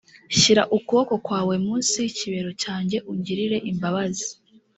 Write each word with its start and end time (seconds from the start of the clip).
shyira 0.37 0.63
ukuboko 0.77 1.13
kwawe 1.25 1.55
munsi 1.65 1.93
y’ikibero 2.03 2.51
cyanjye 2.63 2.97
ungirire 3.11 3.57
imbabazi 3.71 4.27